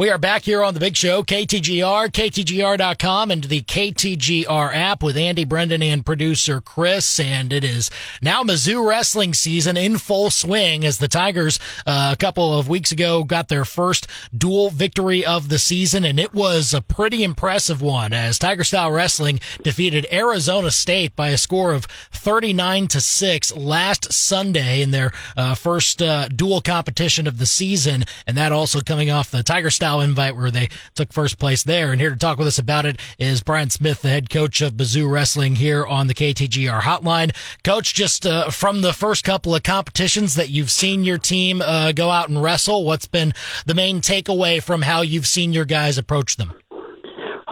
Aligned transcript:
We 0.00 0.08
are 0.08 0.16
back 0.16 0.44
here 0.44 0.64
on 0.64 0.72
the 0.72 0.80
big 0.80 0.96
show, 0.96 1.22
KTGR, 1.22 2.08
KTGR.com, 2.08 3.30
and 3.30 3.44
the 3.44 3.60
KTGR 3.60 4.74
app 4.74 5.02
with 5.02 5.14
Andy 5.14 5.44
Brendan 5.44 5.82
and 5.82 6.06
producer 6.06 6.62
Chris. 6.62 7.20
And 7.20 7.52
it 7.52 7.64
is 7.64 7.90
now 8.22 8.42
Mizzou 8.42 8.88
wrestling 8.88 9.34
season 9.34 9.76
in 9.76 9.98
full 9.98 10.30
swing 10.30 10.86
as 10.86 10.96
the 10.96 11.06
Tigers, 11.06 11.60
uh, 11.86 12.12
a 12.14 12.16
couple 12.16 12.58
of 12.58 12.66
weeks 12.66 12.92
ago, 12.92 13.24
got 13.24 13.48
their 13.48 13.66
first 13.66 14.06
dual 14.34 14.70
victory 14.70 15.22
of 15.22 15.50
the 15.50 15.58
season. 15.58 16.06
And 16.06 16.18
it 16.18 16.32
was 16.32 16.72
a 16.72 16.80
pretty 16.80 17.22
impressive 17.22 17.82
one 17.82 18.14
as 18.14 18.38
Tiger 18.38 18.64
Style 18.64 18.90
Wrestling 18.90 19.38
defeated 19.62 20.06
Arizona 20.10 20.70
State 20.70 21.14
by 21.14 21.28
a 21.28 21.36
score 21.36 21.74
of 21.74 21.84
39 22.10 22.88
to 22.88 23.02
6 23.02 23.54
last 23.54 24.14
Sunday 24.14 24.80
in 24.80 24.92
their 24.92 25.12
uh, 25.36 25.54
first 25.54 26.00
uh, 26.00 26.28
dual 26.28 26.62
competition 26.62 27.26
of 27.26 27.36
the 27.36 27.44
season. 27.44 28.04
And 28.26 28.34
that 28.38 28.50
also 28.50 28.80
coming 28.80 29.10
off 29.10 29.30
the 29.30 29.42
Tiger 29.42 29.68
Style 29.68 29.89
invite 29.98 30.36
where 30.36 30.52
they 30.52 30.68
took 30.94 31.12
first 31.12 31.40
place 31.40 31.64
there. 31.64 31.90
And 31.90 32.00
here 32.00 32.10
to 32.10 32.16
talk 32.16 32.38
with 32.38 32.46
us 32.46 32.60
about 32.60 32.86
it 32.86 33.00
is 33.18 33.42
Brian 33.42 33.70
Smith, 33.70 34.02
the 34.02 34.10
head 34.10 34.30
coach 34.30 34.60
of 34.60 34.74
Mizzou 34.74 35.10
Wrestling 35.10 35.56
here 35.56 35.84
on 35.84 36.06
the 36.06 36.14
KTGR 36.14 36.82
hotline. 36.82 37.34
Coach, 37.64 37.94
just 37.94 38.24
uh, 38.24 38.50
from 38.50 38.82
the 38.82 38.92
first 38.92 39.24
couple 39.24 39.52
of 39.52 39.64
competitions 39.64 40.36
that 40.36 40.50
you've 40.50 40.70
seen 40.70 41.02
your 41.02 41.18
team 41.18 41.60
uh, 41.60 41.90
go 41.90 42.10
out 42.10 42.28
and 42.28 42.40
wrestle, 42.40 42.84
what's 42.84 43.08
been 43.08 43.32
the 43.66 43.74
main 43.74 44.00
takeaway 44.00 44.62
from 44.62 44.82
how 44.82 45.00
you've 45.00 45.26
seen 45.26 45.52
your 45.52 45.64
guys 45.64 45.98
approach 45.98 46.36
them? 46.36 46.52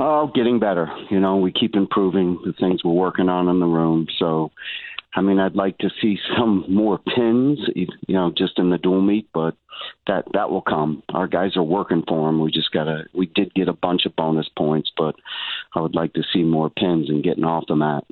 Oh, 0.01 0.31
getting 0.33 0.61
better. 0.61 0.89
You 1.11 1.19
know, 1.19 1.37
we 1.37 1.51
keep 1.51 1.75
improving 1.75 2.39
the 2.45 2.53
things 2.53 2.85
we're 2.85 2.93
working 2.93 3.29
on 3.29 3.49
in 3.49 3.59
the 3.59 3.67
room. 3.67 4.07
So, 4.19 4.53
I 5.15 5.21
mean, 5.21 5.39
I'd 5.39 5.57
like 5.57 5.79
to 5.79 5.91
see 6.01 6.19
some 6.37 6.65
more 6.69 6.99
pins, 6.99 7.59
you 7.75 7.87
know, 8.09 8.33
just 8.37 8.59
in 8.59 8.71
the 8.71 8.79
dual 8.79 9.01
meet, 9.01 9.29
but 9.33 9.55
that 10.07 10.25
that 10.35 10.51
will 10.51 10.63
come. 10.63 11.03
Our 11.11 11.27
guys 11.27 11.57
are 11.57 11.63
working 11.63 12.03
for 12.07 12.27
them. 12.27 12.41
We 12.41 12.51
just 12.51 12.73
gotta. 12.73 13.05
We 13.15 13.27
did 13.27 13.55
get 13.55 13.69
a 13.69 13.73
bunch 13.73 14.07
of 14.07 14.17
bonus 14.17 14.49
points, 14.57 14.91
but 14.97 15.15
I 15.75 15.81
would 15.81 15.95
like 15.95 16.13
to 16.15 16.23
see 16.33 16.43
more 16.43 16.71
pins 16.71 17.09
and 17.09 17.25
getting 17.25 17.45
off 17.45 17.65
the 17.69 17.77
mat. 17.77 18.05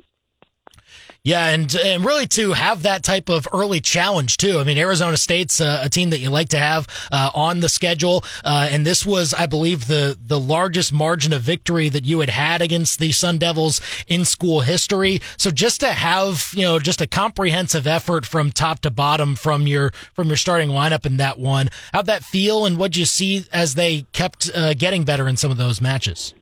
Yeah, 1.27 1.47
and 1.47 1.75
and 1.75 2.05
really 2.05 2.25
to 2.27 2.53
have 2.53 2.83
that 2.83 3.03
type 3.03 3.27
of 3.27 3.49
early 3.51 3.81
challenge 3.81 4.37
too. 4.37 4.59
I 4.59 4.63
mean, 4.63 4.77
Arizona 4.77 5.17
State's 5.17 5.59
a, 5.59 5.81
a 5.83 5.89
team 5.89 6.11
that 6.11 6.19
you 6.19 6.29
like 6.29 6.47
to 6.49 6.57
have 6.57 6.87
uh, 7.11 7.31
on 7.35 7.59
the 7.59 7.67
schedule, 7.67 8.23
uh, 8.45 8.69
and 8.71 8.85
this 8.85 9.05
was, 9.05 9.33
I 9.33 9.45
believe, 9.45 9.87
the 9.87 10.17
the 10.25 10.39
largest 10.39 10.93
margin 10.93 11.33
of 11.33 11.41
victory 11.41 11.89
that 11.89 12.05
you 12.05 12.21
had 12.21 12.29
had 12.29 12.61
against 12.61 12.99
the 12.99 13.11
Sun 13.11 13.39
Devils 13.39 13.81
in 14.07 14.23
school 14.23 14.61
history. 14.61 15.19
So 15.35 15.51
just 15.51 15.81
to 15.81 15.87
have 15.87 16.53
you 16.53 16.63
know 16.63 16.79
just 16.79 17.01
a 17.01 17.07
comprehensive 17.07 17.87
effort 17.87 18.25
from 18.25 18.49
top 18.49 18.79
to 18.81 18.89
bottom 18.89 19.35
from 19.35 19.67
your 19.67 19.91
from 20.13 20.27
your 20.27 20.37
starting 20.37 20.69
lineup 20.69 21.05
in 21.05 21.17
that 21.17 21.37
one, 21.37 21.67
how'd 21.91 22.05
that 22.05 22.23
feel, 22.23 22.65
and 22.65 22.77
what 22.77 22.95
you 22.95 23.03
see 23.03 23.43
as 23.51 23.75
they 23.75 24.03
kept 24.13 24.49
uh, 24.55 24.73
getting 24.75 25.03
better 25.03 25.27
in 25.27 25.35
some 25.35 25.51
of 25.51 25.57
those 25.57 25.81
matches? 25.81 26.33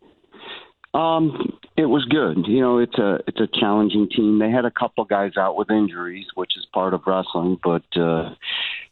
Um, 0.93 1.54
it 1.77 1.85
was 1.85 2.05
good. 2.05 2.47
You 2.47 2.61
know, 2.61 2.77
it's 2.79 2.97
a 2.97 3.19
it's 3.27 3.39
a 3.39 3.47
challenging 3.59 4.07
team. 4.09 4.39
They 4.39 4.49
had 4.49 4.65
a 4.65 4.71
couple 4.71 5.03
guys 5.03 5.33
out 5.37 5.57
with 5.57 5.69
injuries, 5.69 6.27
which 6.35 6.51
is 6.57 6.65
part 6.73 6.93
of 6.93 7.01
wrestling, 7.05 7.59
but 7.63 7.83
uh 7.99 8.33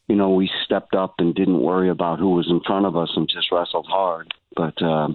you 0.08 0.16
know, 0.16 0.32
we 0.32 0.50
stepped 0.66 0.96
up 0.96 1.16
and 1.20 1.34
didn't 1.34 1.62
worry 1.62 1.90
about 1.90 2.20
who 2.20 2.32
was 2.32 2.48
in 2.50 2.62
front 2.66 2.86
of 2.86 2.98
us 2.98 3.12
and 3.16 3.30
just 3.30 3.52
wrestled 3.52 3.88
hard. 3.90 4.34
But 4.56 4.80
uh, 4.82 5.08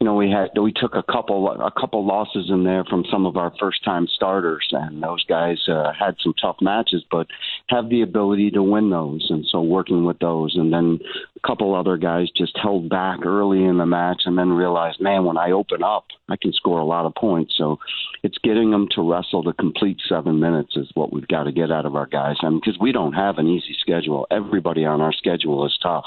you 0.00 0.04
know, 0.04 0.14
we 0.14 0.30
had 0.30 0.50
we 0.60 0.72
took 0.72 0.94
a 0.94 1.02
couple 1.02 1.48
a 1.50 1.70
couple 1.80 2.04
losses 2.06 2.50
in 2.50 2.64
there 2.64 2.84
from 2.84 3.04
some 3.10 3.24
of 3.24 3.36
our 3.36 3.52
first 3.58 3.82
time 3.84 4.06
starters, 4.06 4.68
and 4.70 5.02
those 5.02 5.24
guys 5.24 5.58
uh, 5.68 5.92
had 5.98 6.16
some 6.22 6.34
tough 6.40 6.56
matches, 6.60 7.02
but 7.10 7.26
have 7.68 7.88
the 7.88 8.02
ability 8.02 8.50
to 8.50 8.62
win 8.62 8.90
those. 8.90 9.26
And 9.30 9.46
so 9.50 9.62
working 9.62 10.04
with 10.04 10.18
those, 10.18 10.56
and 10.56 10.72
then 10.72 10.98
a 11.36 11.46
couple 11.46 11.74
other 11.74 11.96
guys 11.96 12.28
just 12.36 12.58
held 12.60 12.88
back 12.90 13.24
early 13.24 13.64
in 13.64 13.78
the 13.78 13.86
match, 13.86 14.22
and 14.26 14.36
then 14.36 14.50
realized, 14.50 15.00
man, 15.00 15.24
when 15.24 15.38
I 15.38 15.52
open 15.52 15.82
up, 15.82 16.06
I 16.28 16.36
can 16.36 16.52
score 16.52 16.80
a 16.80 16.84
lot 16.84 17.06
of 17.06 17.14
points. 17.14 17.54
So 17.56 17.78
it's 18.22 18.38
getting 18.44 18.70
them 18.70 18.86
to 18.92 19.02
wrestle 19.02 19.42
to 19.42 19.52
complete 19.52 20.00
seven 20.08 20.38
minutes 20.38 20.76
is 20.76 20.88
what 20.94 21.12
we've 21.12 21.26
got 21.26 21.44
to 21.44 21.52
get 21.52 21.72
out 21.72 21.86
of 21.86 21.96
our 21.96 22.06
guys, 22.06 22.36
I 22.42 22.48
mean, 22.48 22.60
because 22.64 22.80
we 22.80 22.92
don't 22.92 23.14
have 23.14 23.38
an 23.38 23.48
easy 23.48 23.76
schedule. 23.80 24.26
Everybody 24.30 24.84
on 24.84 25.00
our 25.00 25.12
schedule 25.12 25.66
is 25.66 25.76
tough. 25.82 26.04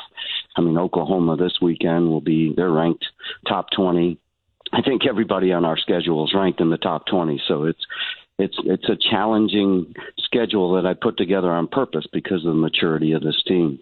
I 0.56 0.62
mean, 0.62 0.78
Oklahoma 0.78 1.36
this 1.36 1.58
weekend 1.62 2.08
will 2.08 2.22
be 2.22 2.54
they're 2.56 2.72
ranked 2.72 3.06
top 3.48 3.68
20. 3.76 4.18
I 4.72 4.82
think 4.82 5.06
everybody 5.06 5.52
on 5.52 5.66
our 5.66 5.78
schedule 5.78 6.26
is 6.26 6.34
ranked 6.34 6.62
in 6.62 6.70
the 6.70 6.78
top 6.78 7.06
20. 7.08 7.42
So 7.48 7.66
it's 7.66 7.86
it's 8.40 8.56
it's 8.66 8.90
a 8.90 8.98
challenging 9.10 9.94
schedule 10.18 10.74
that 10.76 10.86
I 10.86 10.94
put 10.94 11.18
together 11.18 11.52
on 11.52 11.68
purpose 11.68 12.06
because 12.12 12.46
of 12.46 12.54
the 12.54 12.60
maturity 12.60 13.12
of 13.12 13.24
this 13.24 13.42
team. 13.48 13.80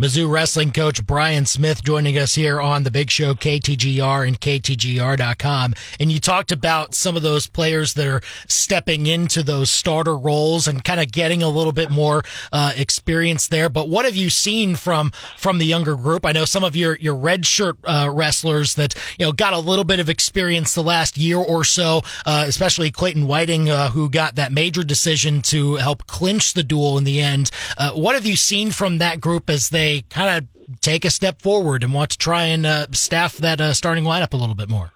Mizzou 0.00 0.28
wrestling 0.28 0.72
coach 0.72 1.06
Brian 1.06 1.46
Smith 1.46 1.84
joining 1.84 2.18
us 2.18 2.34
here 2.34 2.60
on 2.60 2.82
the 2.82 2.90
big 2.90 3.10
show, 3.10 3.32
KTGR 3.32 4.26
and 4.26 4.40
KTGR.com. 4.40 5.74
And 6.00 6.10
you 6.10 6.18
talked 6.18 6.50
about 6.50 6.96
some 6.96 7.14
of 7.14 7.22
those 7.22 7.46
players 7.46 7.94
that 7.94 8.08
are 8.08 8.20
stepping 8.48 9.06
into 9.06 9.44
those 9.44 9.70
starter 9.70 10.18
roles 10.18 10.66
and 10.66 10.82
kind 10.82 10.98
of 10.98 11.12
getting 11.12 11.44
a 11.44 11.48
little 11.48 11.70
bit 11.70 11.92
more 11.92 12.24
uh, 12.52 12.72
experience 12.76 13.46
there. 13.46 13.68
But 13.68 13.88
what 13.88 14.04
have 14.04 14.16
you 14.16 14.30
seen 14.30 14.74
from, 14.74 15.12
from 15.36 15.58
the 15.58 15.64
younger 15.64 15.94
group? 15.94 16.26
I 16.26 16.32
know 16.32 16.44
some 16.44 16.64
of 16.64 16.74
your, 16.74 16.96
your 16.96 17.14
red 17.14 17.46
shirt 17.46 17.76
uh, 17.84 18.10
wrestlers 18.12 18.74
that, 18.74 18.96
you 19.16 19.26
know, 19.26 19.32
got 19.32 19.52
a 19.52 19.60
little 19.60 19.84
bit 19.84 20.00
of 20.00 20.08
experience 20.08 20.74
the 20.74 20.82
last 20.82 21.16
year 21.16 21.38
or 21.38 21.62
so, 21.62 22.02
uh, 22.26 22.44
especially 22.48 22.90
Clayton 22.90 23.28
Whiting, 23.28 23.70
uh, 23.70 23.90
who 23.90 24.10
got 24.10 24.34
that 24.34 24.50
major 24.50 24.82
decision 24.82 25.40
to 25.42 25.76
help 25.76 26.08
clinch 26.08 26.54
the 26.54 26.64
dual 26.64 26.98
in 26.98 27.04
the 27.04 27.20
end. 27.20 27.52
Uh, 27.78 27.92
what 27.92 28.16
have 28.16 28.26
you 28.26 28.34
seen 28.34 28.72
from 28.72 28.98
that 28.98 29.20
group 29.20 29.48
as 29.48 29.68
they 29.68 29.83
they 29.84 30.02
kind 30.02 30.38
of 30.38 30.80
take 30.80 31.04
a 31.04 31.10
step 31.10 31.42
forward 31.42 31.82
and 31.82 31.92
want 31.92 32.10
to 32.10 32.18
try 32.18 32.44
and 32.44 32.64
uh, 32.64 32.86
staff 32.92 33.36
that 33.38 33.60
uh, 33.60 33.72
starting 33.74 34.04
lineup 34.04 34.32
a 34.32 34.36
little 34.36 34.54
bit 34.54 34.68
more? 34.68 34.92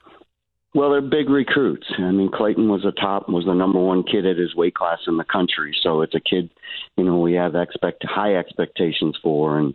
Well, 0.74 0.90
they're 0.90 1.00
big 1.00 1.28
recruits. 1.28 1.86
I 1.98 2.10
mean, 2.10 2.30
Clayton 2.30 2.68
was 2.68 2.84
a 2.84 2.92
top, 2.92 3.28
was 3.28 3.46
the 3.46 3.54
number 3.54 3.80
one 3.80 4.02
kid 4.02 4.26
at 4.26 4.36
his 4.36 4.54
weight 4.54 4.74
class 4.74 4.98
in 5.06 5.16
the 5.16 5.24
country. 5.24 5.74
So 5.82 6.02
it's 6.02 6.14
a 6.14 6.20
kid, 6.20 6.50
you 6.96 7.04
know, 7.04 7.18
we 7.18 7.32
have 7.34 7.54
expect 7.54 8.04
high 8.04 8.36
expectations 8.36 9.16
for, 9.22 9.58
and 9.58 9.74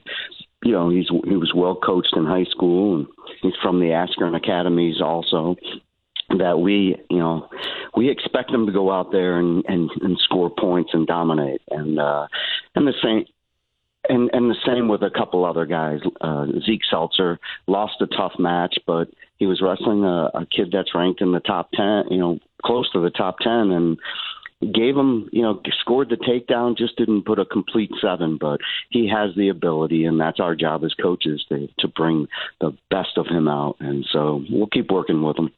you 0.64 0.72
know, 0.72 0.90
he's 0.90 1.08
he 1.26 1.36
was 1.36 1.52
well 1.54 1.76
coached 1.76 2.14
in 2.16 2.26
high 2.26 2.46
school, 2.46 2.96
and 2.96 3.08
he's 3.42 3.54
from 3.62 3.80
the 3.80 3.88
Askren 3.88 4.36
academies 4.36 5.02
also. 5.02 5.56
That 6.38 6.60
we, 6.60 6.96
you 7.10 7.20
know, 7.20 7.50
we 7.98 8.10
expect 8.10 8.50
him 8.50 8.66
to 8.66 8.72
go 8.72 8.92
out 8.92 9.12
there 9.12 9.38
and 9.40 9.64
and, 9.68 9.90
and 10.02 10.18
score 10.24 10.50
points 10.50 10.92
and 10.94 11.06
dominate, 11.06 11.62
and 11.70 12.00
uh, 12.00 12.28
and 12.76 12.88
the 12.88 12.94
same 13.04 13.26
and 14.10 14.30
and 14.34 14.50
the 14.50 14.56
same 14.66 14.88
with 14.88 15.02
a 15.02 15.10
couple 15.10 15.46
other 15.46 15.66
guys. 15.66 16.00
Uh, 16.22 16.48
Zeke 16.66 16.82
Seltzer 16.90 17.40
lost 17.68 18.02
a 18.02 18.08
tough 18.08 18.34
match, 18.38 18.78
but 18.86 19.10
he 19.38 19.46
was 19.46 19.62
wrestling 19.62 20.04
a, 20.04 20.30
a 20.34 20.46
kid 20.46 20.70
that's 20.72 20.96
ranked 20.96 21.22
in 21.22 21.32
the 21.32 21.40
top 21.40 21.72
ten, 21.72 22.06
you 22.10 22.18
know, 22.18 22.40
close 22.64 22.90
to 22.92 23.00
the 23.00 23.10
top 23.10 23.40
ten, 23.40 23.72
and 23.72 23.98
gave 24.74 24.96
him, 24.96 25.30
you 25.32 25.42
know, 25.42 25.62
scored 25.82 26.10
the 26.10 26.16
takedown, 26.16 26.78
just 26.78 26.96
didn't 26.98 27.26
put 27.26 27.40
a 27.40 27.46
complete 27.46 27.92
seven, 28.02 28.38
but 28.40 28.60
he 28.90 29.10
has 29.10 29.36
the 29.36 29.50
ability, 29.50 30.06
and 30.06 30.20
that's 30.20 30.40
our 30.40 30.56
job 30.56 30.84
as 30.84 30.94
coaches 30.94 31.44
to 31.50 31.68
to 31.80 31.88
bring 31.88 32.28
the 32.62 32.72
best 32.90 33.18
of 33.18 33.28
him 33.28 33.48
out, 33.48 33.76
and 33.80 34.06
so 34.12 34.44
we'll 34.50 34.68
keep 34.68 34.92
working 34.92 35.22
with 35.22 35.38
him. 35.38 35.52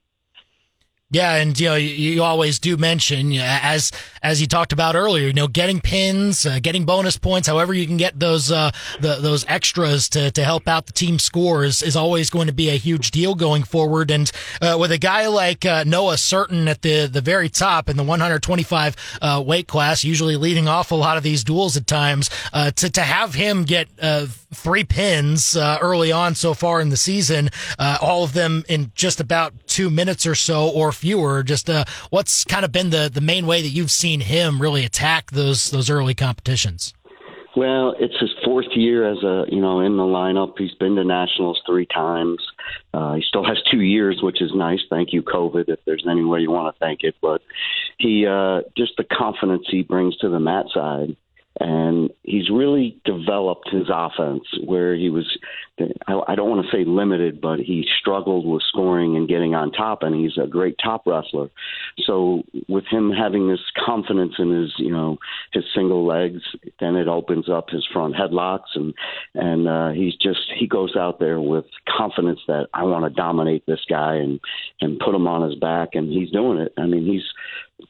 Yeah, 1.11 1.35
and 1.35 1.57
you 1.59 1.69
know 1.69 1.75
you, 1.75 2.23
always 2.23 2.57
do 2.57 2.77
mention 2.77 3.31
as 3.33 3.91
as 4.23 4.41
you 4.41 4.47
talked 4.47 4.73
about 4.73 4.95
earlier, 4.95 5.27
you 5.27 5.33
know, 5.33 5.47
getting 5.47 5.79
pins, 5.79 6.47
uh, 6.47 6.57
getting 6.59 6.83
bonus 6.83 7.16
points, 7.16 7.47
however 7.47 7.75
you 7.75 7.85
can 7.85 7.97
get 7.97 8.19
those 8.19 8.51
uh, 8.51 8.71
the, 8.99 9.17
those 9.21 9.45
extras 9.47 10.09
to, 10.09 10.31
to 10.31 10.43
help 10.43 10.67
out 10.67 10.88
the 10.88 10.93
team 10.93 11.19
scores 11.19 11.83
is 11.83 11.95
always 11.95 12.31
going 12.31 12.47
to 12.47 12.53
be 12.53 12.69
a 12.69 12.75
huge 12.75 13.11
deal 13.11 13.35
going 13.35 13.61
forward. 13.61 14.09
And 14.09 14.31
uh, 14.59 14.77
with 14.79 14.91
a 14.91 14.97
guy 14.97 15.27
like 15.27 15.63
uh, 15.63 15.83
Noah 15.85 16.16
Surtin 16.16 16.67
at 16.67 16.81
the 16.81 17.05
the 17.05 17.22
very 17.22 17.49
top 17.49 17.87
in 17.87 17.97
the 17.97 18.03
125 18.03 18.95
uh, 19.22 19.43
weight 19.45 19.67
class, 19.67 20.03
usually 20.03 20.37
leading 20.37 20.67
off 20.67 20.89
a 20.89 20.95
lot 20.95 21.17
of 21.17 21.23
these 21.23 21.43
duals 21.43 21.77
at 21.77 21.85
times, 21.85 22.31
uh, 22.51 22.72
to 22.72 22.89
to 22.89 23.01
have 23.01 23.35
him 23.35 23.63
get 23.63 23.87
three 24.55 24.83
pins 24.83 25.55
early 25.57 26.11
on 26.11 26.35
so 26.35 26.53
far 26.53 26.81
in 26.81 26.89
the 26.89 26.97
season, 26.97 27.49
all 27.79 28.23
of 28.23 28.33
them 28.33 28.63
in 28.67 28.91
just 28.96 29.19
about 29.19 29.53
two 29.67 29.90
minutes 29.90 30.25
or 30.25 30.35
so 30.35 30.69
or 30.69 30.91
fewer. 30.91 31.43
Just 31.43 31.69
uh, 31.69 31.85
what's 32.09 32.43
kind 32.46 32.66
of 32.66 32.72
been 32.72 32.90
the, 32.90 33.09
the 33.13 33.22
main 33.22 33.46
way 33.46 33.61
that 33.61 33.69
you've 33.69 33.91
seen 33.91 34.22
him 34.22 34.61
really 34.61 34.85
attack 34.85 35.31
those 35.31 35.69
those 35.72 35.90
early 35.90 36.13
competitions? 36.13 36.93
Well, 37.55 37.96
it's 37.99 38.19
his 38.19 38.31
fourth 38.43 38.67
year 38.75 39.09
as 39.09 39.23
a 39.23 39.46
you 39.49 39.61
know 39.61 39.79
in 39.79 39.97
the 39.97 40.03
lineup. 40.03 40.53
He's 40.58 40.73
been 40.75 40.96
to 40.96 41.03
nationals 41.03 41.61
three 41.66 41.85
times. 41.85 42.40
Uh, 42.93 43.16
he 43.16 43.23
still 43.28 43.46
has 43.46 43.58
two 43.72 43.81
years, 43.81 44.19
which 44.22 44.41
is 44.41 44.51
nice. 44.53 44.81
Thank 44.90 45.13
you, 45.13 45.22
COVID, 45.23 45.69
if 45.69 45.79
there's 45.85 46.05
any 46.09 46.23
way 46.23 46.40
you 46.41 46.51
want 46.51 46.75
to 46.75 46.79
thank 46.79 47.03
it. 47.03 47.16
But 47.22 47.41
he 47.97 48.25
uh, 48.25 48.61
just 48.78 48.93
the 48.97 49.05
confidence 49.05 49.66
he 49.69 49.84
brings 49.84 50.17
to 50.17 50.29
the 50.29 50.40
mat 50.40 50.66
side 50.73 51.16
and 51.59 52.09
he's 52.23 52.49
really 52.49 52.99
developed 53.05 53.69
his 53.69 53.87
offense 53.90 54.43
where 54.66 54.96
he 54.96 55.09
was 55.09 55.25
I 56.07 56.35
don't 56.35 56.49
want 56.49 56.66
to 56.66 56.72
say 56.72 56.85
limited 56.85 57.41
but 57.41 57.59
he 57.59 57.85
struggled 57.99 58.46
with 58.46 58.63
scoring 58.63 59.16
and 59.16 59.28
getting 59.28 59.55
on 59.55 59.72
top 59.72 60.03
and 60.03 60.16
he's 60.16 60.37
a 60.41 60.47
great 60.47 60.75
top 60.81 61.03
wrestler. 61.05 61.49
So 62.05 62.43
with 62.67 62.85
him 62.85 63.11
having 63.11 63.49
this 63.49 63.59
confidence 63.85 64.34
in 64.37 64.52
his 64.52 64.73
you 64.78 64.91
know 64.91 65.17
his 65.53 65.63
single 65.73 66.05
legs 66.05 66.41
then 66.79 66.96
it 66.96 67.07
opens 67.07 67.49
up 67.49 67.69
his 67.69 67.85
front 67.91 68.16
headlocks 68.16 68.75
and 68.75 68.93
and 69.34 69.67
uh 69.67 69.90
he's 69.91 70.16
just 70.16 70.51
he 70.58 70.67
goes 70.67 70.96
out 70.97 71.19
there 71.19 71.40
with 71.40 71.66
confidence 71.87 72.40
that 72.47 72.67
I 72.73 72.84
want 72.84 73.05
to 73.05 73.09
dominate 73.09 73.66
this 73.66 73.81
guy 73.90 74.16
and 74.16 74.40
and 74.81 74.99
put 74.99 75.16
him 75.16 75.28
on 75.28 75.49
his 75.49 75.59
back 75.59 75.90
and 75.93 76.11
he's 76.11 76.31
doing 76.31 76.58
it. 76.58 76.73
I 76.78 76.85
mean 76.85 77.05
he's 77.05 77.23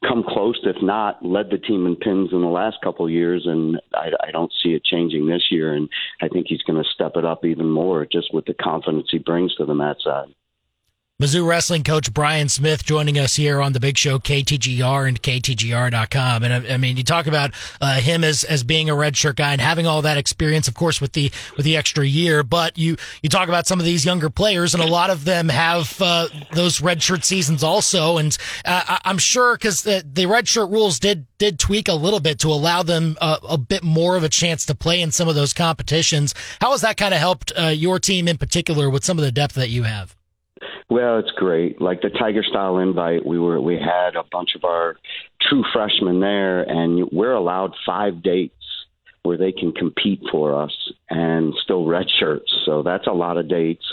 come 0.06 0.24
close, 0.28 0.58
if 0.64 0.76
not 0.82 1.24
led 1.24 1.50
the 1.50 1.58
team 1.58 1.86
in 1.86 1.96
pins 1.96 2.30
in 2.32 2.40
the 2.40 2.48
last 2.48 2.76
couple 2.82 3.06
of 3.06 3.12
years, 3.12 3.42
and 3.46 3.80
I, 3.94 4.10
I 4.28 4.30
don't 4.30 4.52
see 4.62 4.70
it 4.70 4.84
changing 4.84 5.26
this 5.26 5.44
year. 5.50 5.74
And 5.74 5.88
I 6.20 6.28
think 6.28 6.46
he's 6.48 6.62
going 6.62 6.82
to 6.82 6.88
step 6.94 7.12
it 7.16 7.24
up 7.24 7.44
even 7.44 7.70
more, 7.70 8.06
just 8.10 8.34
with 8.34 8.46
the 8.46 8.54
confidence 8.54 9.08
he 9.10 9.18
brings 9.18 9.54
to 9.56 9.64
the 9.64 9.74
mat 9.74 9.96
side. 10.02 10.28
Mizzou 11.18 11.46
wrestling 11.46 11.82
coach 11.82 12.12
Brian 12.12 12.46
Smith 12.50 12.84
joining 12.84 13.18
us 13.18 13.36
here 13.36 13.62
on 13.62 13.72
the 13.72 13.80
big 13.80 13.96
show, 13.96 14.18
KTGR 14.18 15.08
and 15.08 15.22
KTGR.com. 15.22 16.42
And 16.42 16.52
I, 16.52 16.74
I 16.74 16.76
mean, 16.76 16.98
you 16.98 17.04
talk 17.04 17.26
about 17.26 17.52
uh, 17.80 18.00
him 18.00 18.22
as, 18.22 18.44
as 18.44 18.62
being 18.64 18.90
a 18.90 18.92
redshirt 18.94 19.36
guy 19.36 19.52
and 19.52 19.60
having 19.62 19.86
all 19.86 20.02
that 20.02 20.18
experience, 20.18 20.68
of 20.68 20.74
course, 20.74 21.00
with 21.00 21.14
the, 21.14 21.32
with 21.56 21.64
the 21.64 21.74
extra 21.74 22.04
year. 22.04 22.42
But 22.42 22.76
you, 22.76 22.98
you 23.22 23.30
talk 23.30 23.48
about 23.48 23.66
some 23.66 23.80
of 23.80 23.86
these 23.86 24.04
younger 24.04 24.28
players 24.28 24.74
and 24.74 24.82
a 24.82 24.86
lot 24.86 25.08
of 25.08 25.24
them 25.24 25.48
have, 25.48 25.96
uh, 26.02 26.28
those 26.52 26.80
redshirt 26.80 27.24
seasons 27.24 27.64
also. 27.64 28.18
And, 28.18 28.36
uh, 28.66 28.98
I'm 29.02 29.16
sure 29.16 29.54
because 29.56 29.84
the, 29.84 30.04
the 30.06 30.24
redshirt 30.24 30.70
rules 30.70 30.98
did, 30.98 31.24
did 31.38 31.58
tweak 31.58 31.88
a 31.88 31.94
little 31.94 32.20
bit 32.20 32.38
to 32.40 32.48
allow 32.48 32.82
them 32.82 33.16
uh, 33.22 33.38
a 33.48 33.56
bit 33.56 33.82
more 33.82 34.18
of 34.18 34.22
a 34.22 34.28
chance 34.28 34.66
to 34.66 34.74
play 34.74 35.00
in 35.00 35.12
some 35.12 35.28
of 35.28 35.34
those 35.34 35.54
competitions. 35.54 36.34
How 36.60 36.72
has 36.72 36.82
that 36.82 36.98
kind 36.98 37.14
of 37.14 37.20
helped, 37.20 37.52
uh, 37.58 37.68
your 37.68 37.98
team 37.98 38.28
in 38.28 38.36
particular 38.36 38.90
with 38.90 39.02
some 39.02 39.18
of 39.18 39.24
the 39.24 39.32
depth 39.32 39.54
that 39.54 39.70
you 39.70 39.84
have? 39.84 40.14
Well, 40.88 41.18
it's 41.18 41.32
great. 41.32 41.80
Like 41.80 42.00
the 42.00 42.10
Tiger 42.10 42.44
Style 42.44 42.78
invite, 42.78 43.26
we 43.26 43.38
were 43.38 43.60
we 43.60 43.74
had 43.74 44.14
a 44.14 44.22
bunch 44.30 44.50
of 44.54 44.64
our 44.64 44.96
true 45.42 45.64
freshmen 45.72 46.20
there, 46.20 46.62
and 46.62 47.08
we're 47.10 47.32
allowed 47.32 47.72
five 47.84 48.22
dates 48.22 48.54
where 49.24 49.36
they 49.36 49.50
can 49.50 49.72
compete 49.72 50.20
for 50.30 50.62
us 50.62 50.72
and 51.10 51.52
still 51.64 51.84
red 51.84 52.06
shirts. 52.20 52.54
So 52.64 52.84
that's 52.84 53.08
a 53.08 53.12
lot 53.12 53.36
of 53.36 53.48
dates. 53.48 53.84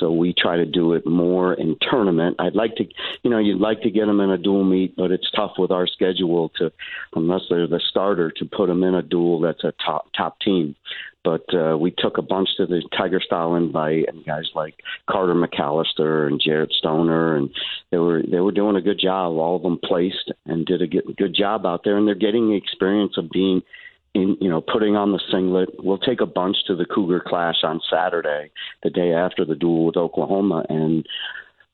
So 0.00 0.10
we 0.10 0.34
try 0.36 0.56
to 0.56 0.66
do 0.66 0.94
it 0.94 1.06
more 1.06 1.54
in 1.54 1.76
tournament. 1.88 2.36
I'd 2.38 2.54
like 2.54 2.74
to, 2.76 2.84
you 3.22 3.30
know, 3.30 3.38
you'd 3.38 3.60
like 3.60 3.82
to 3.82 3.90
get 3.90 4.06
them 4.06 4.20
in 4.20 4.30
a 4.30 4.38
dual 4.38 4.64
meet, 4.64 4.96
but 4.96 5.12
it's 5.12 5.30
tough 5.36 5.52
with 5.58 5.70
our 5.70 5.86
schedule 5.86 6.50
to, 6.58 6.72
unless 7.14 7.42
they're 7.50 7.68
the 7.68 7.80
starter, 7.90 8.32
to 8.32 8.44
put 8.46 8.66
them 8.66 8.82
in 8.82 8.94
a 8.94 9.02
dual 9.02 9.40
that's 9.40 9.62
a 9.62 9.72
top 9.84 10.06
top 10.16 10.40
team. 10.40 10.74
But 11.22 11.44
uh, 11.54 11.76
we 11.76 11.92
took 11.98 12.16
a 12.16 12.22
bunch 12.22 12.48
to 12.56 12.66
the 12.66 12.82
Tiger 12.96 13.20
Style 13.20 13.54
invite, 13.54 14.06
and 14.08 14.24
guys 14.24 14.48
like 14.54 14.74
Carter 15.08 15.34
McAllister 15.34 16.26
and 16.26 16.40
Jarrett 16.42 16.72
Stoner, 16.72 17.36
and 17.36 17.50
they 17.90 17.98
were 17.98 18.22
they 18.22 18.40
were 18.40 18.52
doing 18.52 18.76
a 18.76 18.80
good 18.80 18.98
job. 18.98 19.36
All 19.36 19.56
of 19.56 19.62
them 19.62 19.78
placed 19.84 20.32
and 20.46 20.64
did 20.64 20.80
a 20.80 20.86
good, 20.86 21.14
good 21.18 21.34
job 21.34 21.66
out 21.66 21.82
there, 21.84 21.98
and 21.98 22.08
they're 22.08 22.14
getting 22.14 22.48
the 22.48 22.56
experience 22.56 23.18
of 23.18 23.28
being 23.28 23.60
in 24.14 24.36
you 24.40 24.48
know 24.48 24.60
putting 24.60 24.96
on 24.96 25.12
the 25.12 25.20
singlet. 25.30 25.70
We'll 25.78 25.98
take 25.98 26.20
a 26.20 26.26
bunch 26.26 26.56
to 26.66 26.76
the 26.76 26.84
Cougar 26.84 27.24
Clash 27.26 27.62
on 27.62 27.80
Saturday, 27.90 28.50
the 28.82 28.90
day 28.90 29.12
after 29.12 29.44
the 29.44 29.54
dual 29.54 29.86
with 29.86 29.96
Oklahoma, 29.96 30.64
and 30.68 31.06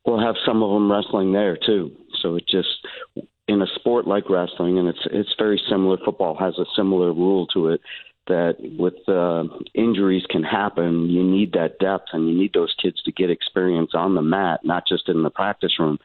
we'll 0.04 0.20
have 0.20 0.36
some 0.44 0.62
of 0.62 0.70
them 0.70 0.90
wrestling 0.90 1.32
there 1.32 1.56
too. 1.56 1.92
So 2.22 2.36
it 2.36 2.44
just 2.48 2.68
in 3.48 3.62
a 3.62 3.66
sport 3.74 4.06
like 4.06 4.28
wrestling, 4.28 4.78
and 4.78 4.88
it's 4.88 5.06
it's 5.10 5.34
very 5.38 5.60
similar. 5.68 5.96
Football 6.04 6.36
has 6.36 6.58
a 6.58 6.66
similar 6.76 7.12
rule 7.12 7.46
to 7.48 7.68
it 7.68 7.80
that 8.28 8.56
with 8.76 9.08
uh, 9.08 9.44
injuries 9.74 10.24
can 10.28 10.42
happen, 10.42 11.08
you 11.08 11.22
need 11.22 11.52
that 11.52 11.78
depth 11.78 12.08
and 12.12 12.28
you 12.28 12.36
need 12.36 12.52
those 12.52 12.74
kids 12.82 13.00
to 13.04 13.12
get 13.12 13.30
experience 13.30 13.92
on 13.94 14.16
the 14.16 14.22
mat, 14.22 14.58
not 14.64 14.82
just 14.84 15.08
in 15.08 15.22
the 15.22 15.30
practice 15.30 15.78
room, 15.78 15.96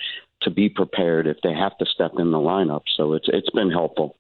to 0.44 0.52
be 0.52 0.70
prepared 0.70 1.26
if 1.26 1.38
they 1.42 1.52
have 1.52 1.76
to 1.80 1.86
step 1.88 2.12
in 2.20 2.30
the 2.30 2.38
lineup. 2.38 2.84
So 2.96 3.14
it's 3.14 3.28
it's 3.28 3.50
been 3.50 3.72
helpful 3.72 4.18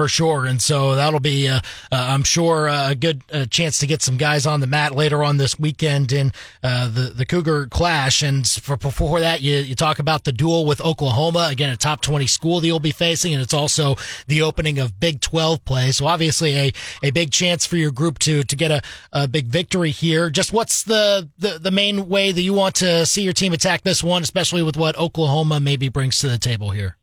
for 0.00 0.08
sure. 0.08 0.46
And 0.46 0.62
so 0.62 0.94
that'll 0.94 1.20
be, 1.20 1.46
uh, 1.46 1.56
uh, 1.56 1.60
I'm 1.92 2.22
sure, 2.22 2.70
uh, 2.70 2.92
a 2.92 2.94
good 2.94 3.22
uh, 3.30 3.44
chance 3.44 3.78
to 3.80 3.86
get 3.86 4.00
some 4.00 4.16
guys 4.16 4.46
on 4.46 4.60
the 4.60 4.66
mat 4.66 4.94
later 4.94 5.22
on 5.22 5.36
this 5.36 5.58
weekend 5.58 6.10
in 6.10 6.32
uh, 6.62 6.88
the 6.88 7.12
the 7.14 7.26
Cougar 7.26 7.66
Clash. 7.66 8.22
And 8.22 8.48
for, 8.48 8.78
before 8.78 9.20
that, 9.20 9.42
you 9.42 9.56
you 9.58 9.74
talk 9.74 9.98
about 9.98 10.24
the 10.24 10.32
dual 10.32 10.64
with 10.64 10.80
Oklahoma 10.80 11.48
again, 11.50 11.68
a 11.68 11.76
top 11.76 12.00
20 12.00 12.26
school 12.26 12.60
that 12.60 12.66
you'll 12.66 12.80
be 12.80 12.92
facing, 12.92 13.34
and 13.34 13.42
it's 13.42 13.52
also 13.52 13.96
the 14.26 14.40
opening 14.40 14.78
of 14.78 14.98
Big 14.98 15.20
12 15.20 15.66
play. 15.66 15.92
So 15.92 16.06
obviously 16.06 16.56
a 16.56 16.72
a 17.02 17.10
big 17.10 17.30
chance 17.30 17.66
for 17.66 17.76
your 17.76 17.90
group 17.90 18.18
to 18.20 18.42
to 18.42 18.56
get 18.56 18.70
a, 18.70 18.80
a 19.12 19.28
big 19.28 19.48
victory 19.48 19.90
here. 19.90 20.30
Just 20.30 20.50
what's 20.50 20.82
the, 20.82 21.28
the 21.36 21.58
the 21.58 21.70
main 21.70 22.08
way 22.08 22.32
that 22.32 22.40
you 22.40 22.54
want 22.54 22.76
to 22.76 23.04
see 23.04 23.20
your 23.20 23.34
team 23.34 23.52
attack 23.52 23.82
this 23.82 24.02
one, 24.02 24.22
especially 24.22 24.62
with 24.62 24.78
what 24.78 24.96
Oklahoma 24.96 25.60
maybe 25.60 25.90
brings 25.90 26.20
to 26.20 26.28
the 26.30 26.38
table 26.38 26.70
here? 26.70 26.96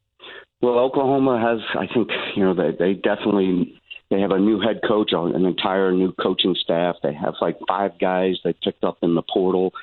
Well, 0.62 0.80
Oklahoma 0.80 1.39
has, 1.39 1.59
I 1.80 1.86
think, 1.94 2.09
you 2.36 2.44
know, 2.44 2.54
they 2.54 2.71
they 2.77 2.94
definitely 2.94 3.80
they 4.09 4.21
have 4.21 4.31
a 4.31 4.39
new 4.39 4.59
head 4.59 4.80
coach, 4.88 5.12
an 5.12 5.45
entire 5.45 5.92
new 5.92 6.13
coaching 6.13 6.56
staff. 6.62 6.95
They 7.04 7.13
have 7.13 7.33
like 7.42 7.57
five 7.68 8.00
guys 8.00 8.36
they 8.44 8.54
picked 8.63 8.83
up 8.83 9.00
in 9.01 9.15
the 9.15 9.21
portal. 9.21 9.74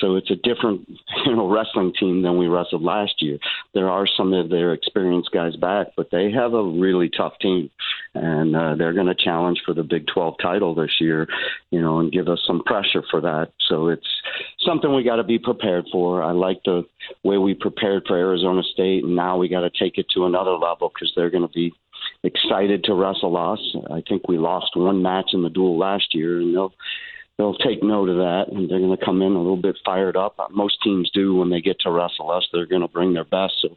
So 0.00 0.14
it's 0.16 0.30
a 0.30 0.36
different, 0.36 0.88
you 1.26 1.34
know, 1.34 1.48
wrestling 1.48 1.92
team 1.98 2.22
than 2.22 2.38
we 2.38 2.46
wrestled 2.46 2.82
last 2.82 3.14
year. 3.20 3.38
There 3.74 3.90
are 3.90 4.06
some 4.06 4.32
of 4.32 4.50
their 4.50 4.72
experienced 4.72 5.30
guys 5.32 5.56
back, 5.56 5.88
but 5.96 6.10
they 6.12 6.30
have 6.30 6.54
a 6.54 6.62
really 6.62 7.10
tough 7.16 7.32
team, 7.40 7.70
and 8.14 8.54
uh, 8.54 8.76
they're 8.76 8.92
going 8.92 9.06
to 9.06 9.14
challenge 9.14 9.60
for 9.66 9.74
the 9.74 9.82
Big 9.82 10.06
12 10.12 10.34
title 10.40 10.74
this 10.74 11.00
year, 11.00 11.26
you 11.70 11.80
know, 11.80 11.98
and 11.98 12.12
give 12.12 12.28
us 12.28 12.40
some 12.46 12.62
pressure 12.64 13.02
for 13.10 13.20
that. 13.20 13.52
So 13.68 13.88
it's 13.88 14.06
something 14.64 14.94
we 14.94 15.02
got 15.02 15.16
to 15.16 15.24
be 15.24 15.38
prepared 15.38 15.86
for. 15.90 16.22
I 16.22 16.32
like 16.32 16.62
the 16.64 16.84
way 17.24 17.38
we 17.38 17.54
prepared 17.54 18.04
for 18.06 18.16
Arizona 18.16 18.62
State, 18.62 19.04
and 19.04 19.16
now 19.16 19.36
we 19.38 19.48
got 19.48 19.60
to 19.60 19.70
take 19.70 19.98
it 19.98 20.06
to 20.14 20.26
another 20.26 20.52
level 20.52 20.92
because 20.94 21.12
they're 21.16 21.30
going 21.30 21.46
to 21.46 21.52
be 21.52 21.72
excited 22.24 22.84
to 22.84 22.94
wrestle 22.94 23.36
us. 23.36 23.60
I 23.90 24.02
think 24.08 24.28
we 24.28 24.38
lost 24.38 24.76
one 24.76 25.02
match 25.02 25.30
in 25.32 25.42
the 25.42 25.50
duel 25.50 25.78
last 25.78 26.14
year, 26.14 26.40
and 26.40 26.54
they'll 26.54 26.72
they'll 27.38 27.56
take 27.56 27.82
note 27.82 28.08
of 28.08 28.16
that, 28.16 28.44
and 28.52 28.70
they're 28.70 28.78
going 28.78 28.96
to 28.96 29.04
come 29.04 29.22
in 29.22 29.32
a 29.32 29.38
little 29.38 29.56
bit 29.56 29.76
fired 29.84 30.16
up. 30.16 30.34
Uh, 30.38 30.46
most 30.50 30.78
teams 30.82 31.10
do 31.12 31.34
when 31.36 31.50
they 31.50 31.60
get 31.60 31.80
to 31.80 31.90
wrestle 31.90 32.30
us; 32.30 32.46
they're 32.52 32.66
going 32.66 32.82
to 32.82 32.88
bring 32.88 33.12
their 33.14 33.24
best. 33.24 33.54
So 33.60 33.76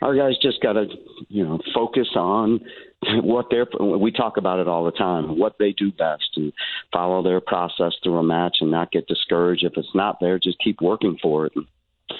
our 0.00 0.16
guys 0.16 0.34
just 0.42 0.60
got 0.60 0.72
to, 0.72 0.86
you 1.28 1.44
know, 1.44 1.60
focus 1.74 2.08
on 2.16 2.60
what 3.22 3.46
they're. 3.50 3.66
We 3.80 4.10
talk 4.10 4.36
about 4.36 4.60
it 4.60 4.68
all 4.68 4.84
the 4.84 4.92
time. 4.92 5.38
What 5.38 5.56
they 5.58 5.72
do 5.72 5.92
best, 5.92 6.30
and 6.36 6.52
follow 6.92 7.22
their 7.22 7.40
process 7.40 7.92
through 8.02 8.18
a 8.18 8.22
match, 8.22 8.58
and 8.60 8.70
not 8.70 8.92
get 8.92 9.06
discouraged 9.06 9.64
if 9.64 9.74
it's 9.76 9.94
not 9.94 10.18
there. 10.20 10.38
Just 10.38 10.58
keep 10.58 10.80
working 10.80 11.18
for 11.22 11.46
it. 11.46 11.52
And 11.56 11.66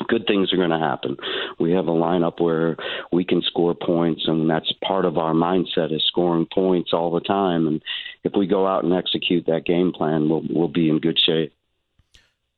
good 0.08 0.26
things 0.26 0.52
are 0.52 0.56
going 0.56 0.70
to 0.70 0.78
happen. 0.78 1.16
We 1.58 1.72
have 1.72 1.86
a 1.86 1.92
lineup 1.92 2.40
where 2.40 2.76
we 3.12 3.24
can 3.24 3.42
score 3.42 3.74
points, 3.74 4.22
and 4.26 4.48
that's 4.48 4.72
part 4.84 5.04
of 5.04 5.18
our 5.18 5.32
mindset 5.32 5.94
is 5.94 6.04
scoring 6.06 6.46
points 6.52 6.92
all 6.92 7.12
the 7.12 7.20
time. 7.20 7.66
And 7.66 7.82
if 8.24 8.32
we 8.36 8.46
go 8.46 8.66
out 8.66 8.84
and 8.84 8.92
execute 8.92 9.46
that 9.46 9.64
game 9.64 9.92
plan, 9.92 10.28
we'll 10.28 10.42
we'll 10.48 10.68
be 10.68 10.88
in 10.88 10.98
good 10.98 11.18
shape. 11.18 11.52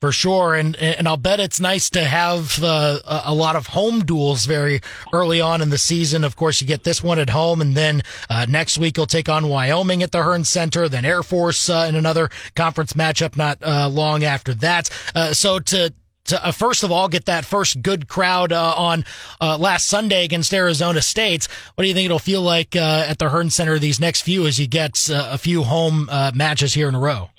For 0.00 0.12
sure, 0.12 0.54
and 0.54 0.76
and 0.76 1.08
I'll 1.08 1.16
bet 1.16 1.40
it's 1.40 1.60
nice 1.60 1.88
to 1.90 2.04
have 2.04 2.62
uh, 2.62 2.98
a 3.24 3.32
lot 3.32 3.56
of 3.56 3.68
home 3.68 4.02
duals 4.02 4.46
very 4.46 4.82
early 5.14 5.40
on 5.40 5.62
in 5.62 5.70
the 5.70 5.78
season. 5.78 6.24
Of 6.24 6.36
course, 6.36 6.60
you 6.60 6.66
get 6.66 6.84
this 6.84 7.02
one 7.02 7.18
at 7.18 7.30
home, 7.30 7.62
and 7.62 7.74
then 7.74 8.02
uh, 8.28 8.44
next 8.46 8.76
week 8.76 8.98
you'll 8.98 9.06
take 9.06 9.30
on 9.30 9.48
Wyoming 9.48 10.02
at 10.02 10.12
the 10.12 10.18
Hearnes 10.18 10.48
Center, 10.48 10.90
then 10.90 11.06
Air 11.06 11.22
Force 11.22 11.70
uh, 11.70 11.86
in 11.88 11.94
another 11.94 12.28
conference 12.54 12.92
matchup 12.92 13.38
not 13.38 13.56
uh, 13.62 13.88
long 13.88 14.24
after 14.24 14.52
that. 14.52 14.90
Uh, 15.14 15.32
so 15.32 15.58
to 15.58 15.94
to 16.26 16.46
uh, 16.46 16.52
first 16.52 16.82
of 16.82 16.90
all 16.90 17.08
get 17.08 17.26
that 17.26 17.44
first 17.44 17.82
good 17.82 18.08
crowd 18.08 18.52
uh, 18.52 18.74
on 18.76 19.04
uh, 19.40 19.58
last 19.58 19.86
Sunday 19.86 20.24
against 20.24 20.52
Arizona 20.52 21.02
State. 21.02 21.48
What 21.74 21.82
do 21.82 21.88
you 21.88 21.94
think 21.94 22.06
it'll 22.06 22.18
feel 22.18 22.42
like 22.42 22.76
uh, 22.76 23.06
at 23.08 23.18
the 23.18 23.26
Hearnes 23.26 23.52
Center 23.52 23.78
these 23.78 24.00
next 24.00 24.22
few 24.22 24.46
as 24.46 24.58
you 24.58 24.66
get 24.66 25.10
uh, 25.10 25.28
a 25.30 25.38
few 25.38 25.62
home 25.62 26.08
uh, 26.10 26.32
matches 26.34 26.74
here 26.74 26.88
in 26.88 26.94
a 26.94 27.00
row? 27.00 27.30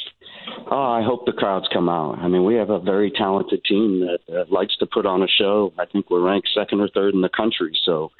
Oh, 0.69 0.91
I 0.91 1.03
hope 1.03 1.25
the 1.25 1.31
crowds 1.31 1.67
come 1.71 1.89
out. 1.89 2.17
I 2.17 2.27
mean, 2.27 2.43
we 2.43 2.55
have 2.55 2.71
a 2.71 2.79
very 2.79 3.11
talented 3.11 3.63
team 3.65 4.01
that 4.01 4.51
likes 4.51 4.75
to 4.77 4.87
put 4.87 5.05
on 5.05 5.21
a 5.21 5.27
show. 5.27 5.71
I 5.77 5.85
think 5.85 6.09
we're 6.09 6.21
ranked 6.21 6.49
second 6.55 6.81
or 6.81 6.89
third 6.89 7.13
in 7.13 7.21
the 7.21 7.29
country. 7.29 7.71
So, 7.85 8.11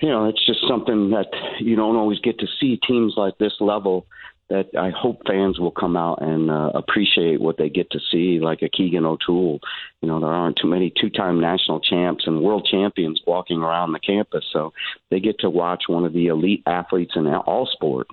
you 0.00 0.08
know, 0.08 0.26
it's 0.26 0.44
just 0.46 0.60
something 0.68 1.10
that 1.10 1.26
you 1.58 1.74
don't 1.74 1.96
always 1.96 2.20
get 2.20 2.38
to 2.38 2.46
see 2.60 2.78
teams 2.86 3.14
like 3.16 3.36
this 3.38 3.54
level 3.58 4.06
that 4.48 4.66
I 4.78 4.90
hope 4.90 5.26
fans 5.26 5.58
will 5.58 5.72
come 5.72 5.96
out 5.96 6.22
and 6.22 6.50
uh, 6.50 6.70
appreciate 6.74 7.40
what 7.40 7.58
they 7.58 7.68
get 7.68 7.90
to 7.90 7.98
see, 8.12 8.38
like 8.40 8.62
a 8.62 8.68
Keegan 8.68 9.04
O'Toole. 9.04 9.58
You 10.02 10.08
know, 10.08 10.20
there 10.20 10.28
aren't 10.28 10.58
too 10.60 10.68
many 10.68 10.92
two-time 11.00 11.40
national 11.40 11.80
champs 11.80 12.24
and 12.26 12.42
world 12.42 12.68
champions 12.70 13.20
walking 13.26 13.58
around 13.58 13.92
the 13.92 13.98
campus, 13.98 14.44
so 14.52 14.72
they 15.10 15.18
get 15.18 15.40
to 15.40 15.50
watch 15.50 15.84
one 15.88 16.04
of 16.04 16.12
the 16.12 16.28
elite 16.28 16.62
athletes 16.66 17.12
in 17.16 17.26
all 17.26 17.68
sport. 17.72 18.06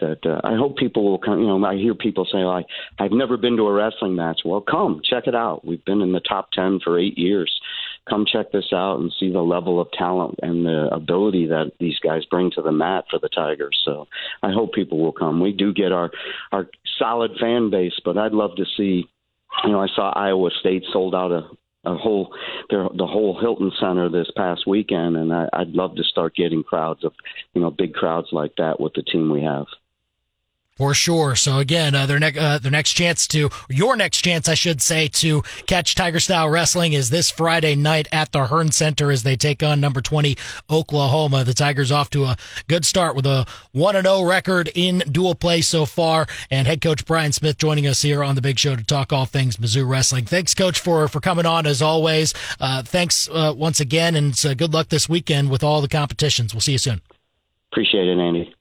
That 0.00 0.18
uh, 0.26 0.40
I 0.42 0.56
hope 0.56 0.76
people 0.76 1.04
will 1.04 1.18
come. 1.18 1.40
You 1.40 1.46
know, 1.46 1.64
I 1.64 1.76
hear 1.76 1.94
people 1.94 2.26
say, 2.30 2.38
"Like, 2.38 2.66
I've 2.98 3.12
never 3.12 3.36
been 3.36 3.56
to 3.56 3.68
a 3.68 3.72
wrestling 3.72 4.16
match." 4.16 4.40
Well, 4.44 4.60
come 4.60 5.00
check 5.08 5.26
it 5.26 5.34
out. 5.36 5.64
We've 5.64 5.84
been 5.84 6.00
in 6.00 6.12
the 6.12 6.20
top 6.20 6.50
ten 6.52 6.80
for 6.82 6.98
eight 6.98 7.16
years 7.16 7.52
come 8.08 8.24
check 8.30 8.52
this 8.52 8.72
out 8.72 8.98
and 9.00 9.12
see 9.18 9.30
the 9.30 9.40
level 9.40 9.80
of 9.80 9.90
talent 9.92 10.36
and 10.42 10.64
the 10.64 10.88
ability 10.92 11.46
that 11.48 11.72
these 11.80 11.98
guys 11.98 12.24
bring 12.26 12.50
to 12.52 12.62
the 12.62 12.72
mat 12.72 13.04
for 13.10 13.18
the 13.18 13.28
Tigers. 13.28 13.80
So 13.84 14.06
I 14.42 14.52
hope 14.52 14.72
people 14.72 14.98
will 14.98 15.12
come. 15.12 15.40
We 15.40 15.52
do 15.52 15.72
get 15.72 15.92
our 15.92 16.10
our 16.52 16.66
solid 16.98 17.32
fan 17.40 17.70
base, 17.70 17.98
but 18.04 18.18
I'd 18.18 18.32
love 18.32 18.56
to 18.56 18.64
see. 18.76 19.08
You 19.64 19.72
know, 19.72 19.80
I 19.80 19.86
saw 19.94 20.10
Iowa 20.10 20.50
State 20.60 20.84
sold 20.92 21.14
out 21.14 21.32
a 21.32 21.48
a 21.86 21.96
whole 21.96 22.34
their, 22.68 22.88
the 22.96 23.06
whole 23.06 23.38
Hilton 23.40 23.70
Center 23.80 24.08
this 24.08 24.30
past 24.36 24.66
weekend, 24.66 25.16
and 25.16 25.32
I, 25.32 25.48
I'd 25.52 25.70
love 25.70 25.94
to 25.96 26.02
start 26.02 26.34
getting 26.34 26.62
crowds 26.62 27.04
of 27.04 27.12
you 27.54 27.62
know 27.62 27.70
big 27.70 27.94
crowds 27.94 28.28
like 28.32 28.56
that 28.56 28.80
with 28.80 28.92
the 28.94 29.02
team 29.02 29.30
we 29.30 29.42
have. 29.42 29.66
For 30.76 30.92
sure. 30.92 31.36
So 31.36 31.58
again, 31.58 31.94
uh, 31.94 32.04
their 32.04 32.18
next 32.18 32.38
uh, 32.38 32.58
their 32.58 32.70
next 32.70 32.92
chance 32.92 33.26
to 33.28 33.48
your 33.70 33.96
next 33.96 34.20
chance, 34.20 34.46
I 34.46 34.52
should 34.52 34.82
say, 34.82 35.08
to 35.08 35.40
catch 35.66 35.94
Tiger 35.94 36.20
Style 36.20 36.50
Wrestling 36.50 36.92
is 36.92 37.08
this 37.08 37.30
Friday 37.30 37.74
night 37.74 38.08
at 38.12 38.32
the 38.32 38.48
Hearn 38.48 38.70
Center 38.72 39.10
as 39.10 39.22
they 39.22 39.36
take 39.36 39.62
on 39.62 39.80
number 39.80 40.02
twenty 40.02 40.36
Oklahoma. 40.68 41.44
The 41.44 41.54
Tigers 41.54 41.90
off 41.90 42.10
to 42.10 42.24
a 42.24 42.36
good 42.68 42.84
start 42.84 43.16
with 43.16 43.24
a 43.24 43.46
one 43.72 43.96
and 43.96 44.06
zero 44.06 44.22
record 44.22 44.70
in 44.74 44.98
dual 45.10 45.34
play 45.34 45.62
so 45.62 45.86
far, 45.86 46.26
and 46.50 46.66
head 46.66 46.82
coach 46.82 47.06
Brian 47.06 47.32
Smith 47.32 47.56
joining 47.56 47.86
us 47.86 48.02
here 48.02 48.22
on 48.22 48.34
the 48.34 48.42
Big 48.42 48.58
Show 48.58 48.76
to 48.76 48.84
talk 48.84 49.14
all 49.14 49.24
things 49.24 49.56
Mizzou 49.56 49.88
wrestling. 49.88 50.26
Thanks, 50.26 50.52
coach, 50.52 50.78
for 50.78 51.08
for 51.08 51.20
coming 51.20 51.46
on 51.46 51.66
as 51.66 51.80
always. 51.80 52.34
Uh, 52.60 52.82
thanks 52.82 53.30
uh, 53.32 53.54
once 53.56 53.80
again, 53.80 54.14
and 54.14 54.38
uh, 54.44 54.52
good 54.52 54.74
luck 54.74 54.90
this 54.90 55.08
weekend 55.08 55.48
with 55.48 55.64
all 55.64 55.80
the 55.80 55.88
competitions. 55.88 56.52
We'll 56.52 56.60
see 56.60 56.72
you 56.72 56.78
soon. 56.78 57.00
Appreciate 57.72 58.08
it, 58.08 58.18
Andy. 58.18 58.54